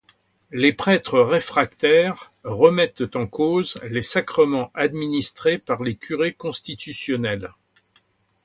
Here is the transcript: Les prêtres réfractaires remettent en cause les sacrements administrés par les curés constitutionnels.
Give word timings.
Les 0.51 0.73
prêtres 0.73 1.19
réfractaires 1.19 2.31
remettent 2.43 3.15
en 3.15 3.27
cause 3.27 3.77
les 3.83 4.01
sacrements 4.01 4.71
administrés 4.73 5.59
par 5.59 5.83
les 5.83 5.95
curés 5.95 6.33
constitutionnels. 6.33 7.49